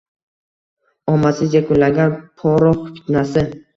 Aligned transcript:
Omadsiz 1.15 1.53
yakunlangan 1.57 2.17
Porox 2.41 2.81
fitnasi 2.95 3.45